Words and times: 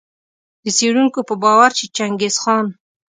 د 0.63 0.65
څېړونکو 0.77 1.19
په 1.29 1.33
باور 1.43 1.69
چي 1.77 1.85
چنګیز 1.97 2.35
خان 2.43 2.65